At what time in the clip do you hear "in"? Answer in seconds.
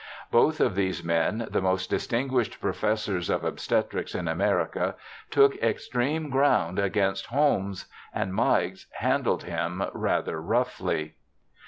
4.15-4.27